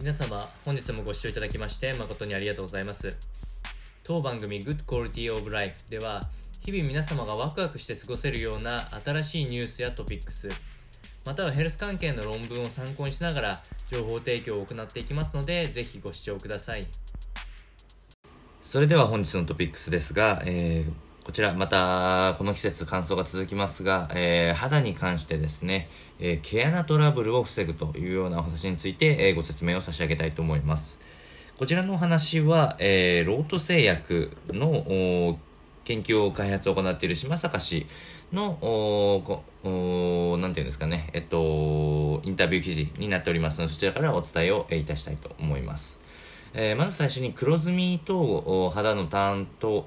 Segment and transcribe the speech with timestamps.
[0.00, 3.18] 皆様本日もご視聴いただきまして誠にありがとうございます。
[4.02, 6.22] 当番組 Good Quality of Life では
[6.62, 10.48] 日々皆様がワクワクして過ごせるような新しいニュースやトピックス
[11.26, 16.86] またはヘルス関係の論文を参考にしながら情報提供を行っていきますのでぜひご視聴ください。
[18.64, 25.88] それでは本日のトピックスですが、えーこちら、また、この季節乾燥が続きますが、えー、肌に関してですね、
[26.18, 30.98] えー、毛穴トラブルを防ぐというようなお話について、えー、ご説明を差し上げたいと思います。
[31.56, 35.38] こちらのお話は、えー、ロート製薬の
[35.84, 37.86] 研究を開発を行っている島坂氏
[38.32, 38.58] の、
[39.62, 46.00] おなんていうんですかね、えっと、インタビュー記事になっておりますので、そちらからお伝えをいたしたいと思います。
[46.52, 49.86] えー、まず最初に黒ずみと肌のターンと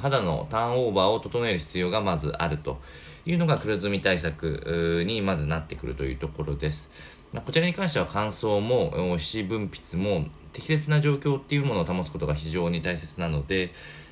[0.00, 2.78] 肌のターンオーバーを整える必要がまずあると
[3.26, 6.88] いうのが黒ずみ対策にまずなってくるというところです。
[7.32, 13.70] まあ、こちらに関しては乾燥も脂分泌も適切な状況っていうものを保つことが非常に大切なので、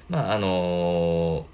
[0.08, 1.46] まああの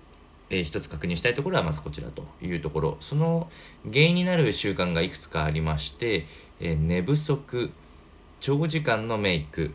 [0.50, 3.48] ーえー、つ確認したいところはまずこちらというところその
[3.90, 6.26] 原因になる習慣がいくつかありまして、
[6.60, 7.72] えー、寝不足
[8.40, 9.72] 長時間のメイク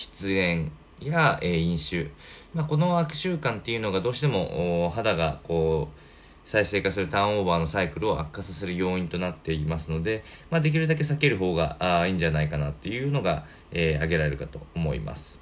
[0.00, 2.10] 喫煙や、え、飲酒、
[2.54, 15.38] まあ、この悪習慣っていうのがどうしても肌がこう再生化するターンオーバーのサイクルを悪化させる要因となっていますので、まあ、できるだけ避ける方があいいんじゃないかなっていうのが、えー、挙げられるかと思います。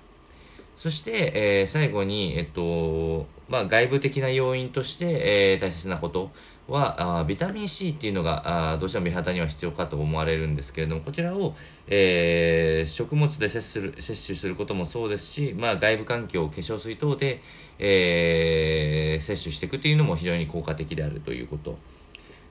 [0.77, 6.31] そして、えー、最後に、えっと、まあ、外部的な要因として、えー、大切なこと
[6.69, 17.41] はあビタミン C っていうのがあどうしても美肌には必要かと思われるんですけれどもこちらを、えー、食物で摂する摂取することもそうですし、まあ、外部環境化粧水等で、
[17.79, 21.79] えー、摂取していくというのも非常に効果的であるということ。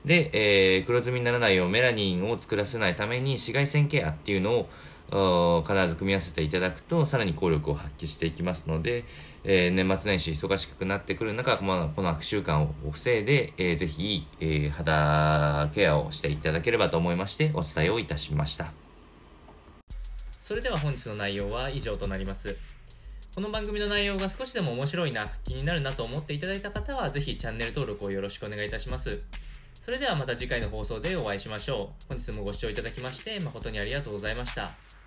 [0.04, 4.68] で、えー、黒ずみにならないようメラニンを作らせないために紫外線ケアっていうのを
[5.10, 9.04] 必ず組み合わせていただくとさらに効力を発揮していきますので、
[9.44, 18.72] えー、年末年始忙しくなってくる中、まあ、この悪習慣を防いで、えー、ぜひ、えー、肌ケアをしていただければと思いましてお伝えをいたしました
[20.40, 22.56] それでは本日の内容は以上となります
[23.34, 29.20] この番組の内容が少しでも面白いな気になるなと思っていただいた方はぜひチャンネル登録をよろしくお願いいたします
[29.88, 32.04] それではまた次回の放送でお会いしましょう。
[32.10, 34.97] 本日もご視聴いただきまして誠にありがとうございました。